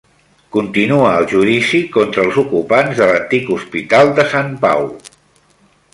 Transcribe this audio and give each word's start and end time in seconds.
Continua 0.53 1.11
el 1.17 1.27
judici 1.33 1.81
contra 1.97 2.25
els 2.25 2.39
ocupants 2.45 2.97
de 3.03 3.11
l'Antic 3.11 3.55
Hospital 3.59 4.13
de 4.21 4.27
Sant 4.33 4.53
Pau 4.65 4.87